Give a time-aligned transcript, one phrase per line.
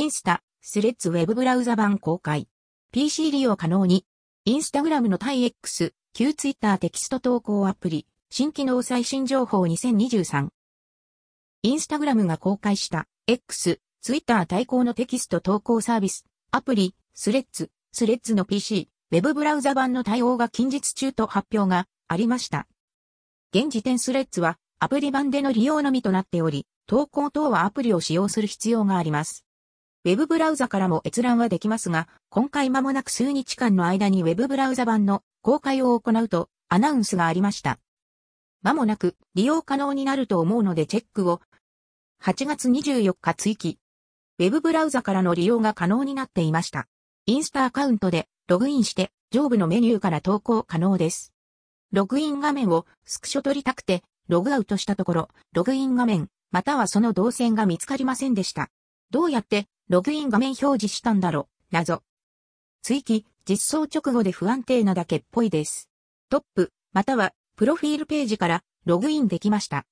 [0.00, 2.48] インスタ、スレッズウェブブラウザ版公開。
[2.90, 4.06] PC 利用可能に。
[4.46, 10.48] インスタグラムの対 X、旧ツイッターテキスト投稿アプリ、新機能最新情報2023。
[11.64, 22.66] インスタグラムが公開した X、ツイッター対抗のテキスト投稿サービス、アプリ、スレッズ、スレッズの PC、ウェブブラウザ版の対応が近日中と発表がありました。
[23.54, 29.44] 現時点スレッズはアプリ版での利用のみとなっており、投稿等はアプリを使用する必要があります。
[30.02, 37.78] ウェブブラウザからも閲覧はできますが、今回間もなく数日間の間にウェブブラウザ版の公開を行うとアナウンスがありました。
[38.62, 41.42] 間もなく利用可能になると思うのでチェックを。
[42.22, 43.78] 8月24日追記。
[44.38, 46.88] ウェブブラウザからの利用が可能になっていました。
[47.26, 51.34] インスタアカウントでログインして上部のメニューから投稿可能です。
[51.92, 58.70] ログイン画面をスクショ撮りたくてログアウトしたところ、ログイン画面、またはその動線が見つかりませんでした。
[59.10, 62.04] どうやってログイン画面表示したんだろ、謎。
[62.80, 65.90] 追記、実装直後で不安定なだけっぽいです。
[66.28, 69.86] トップ、または、プロフィールページからログインできました。